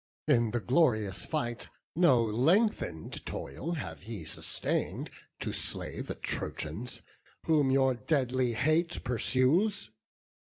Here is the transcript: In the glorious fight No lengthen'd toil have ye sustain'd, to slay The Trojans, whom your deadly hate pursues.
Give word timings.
In 0.27 0.49
the 0.49 0.59
glorious 0.59 1.27
fight 1.27 1.69
No 1.95 2.23
lengthen'd 2.23 3.23
toil 3.23 3.73
have 3.73 4.05
ye 4.05 4.25
sustain'd, 4.25 5.11
to 5.41 5.53
slay 5.53 5.99
The 6.01 6.15
Trojans, 6.15 7.03
whom 7.45 7.69
your 7.69 7.93
deadly 7.93 8.53
hate 8.55 9.03
pursues. 9.03 9.91